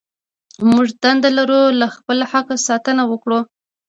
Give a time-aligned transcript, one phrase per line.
[0.69, 3.39] موږ دنده لرو له خپل حق ساتنه وکړو.